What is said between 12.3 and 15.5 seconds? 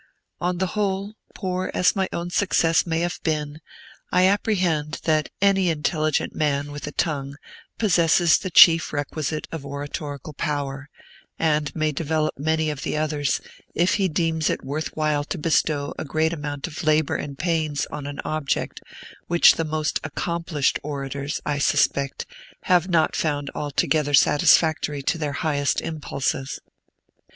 many of the others, if he deems it worth while to